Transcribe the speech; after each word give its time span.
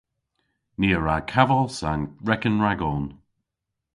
Ni 0.79 0.89
a 0.97 0.99
wra 0.99 1.17
kavos 1.31 1.77
an 1.91 2.01
reken 2.27 2.57
ragon. 2.65 3.05